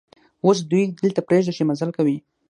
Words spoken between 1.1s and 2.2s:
پرېږده چې مزل کوي.